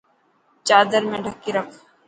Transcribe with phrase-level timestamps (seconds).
[0.67, 1.69] چادر ۾ ڌڪي رک.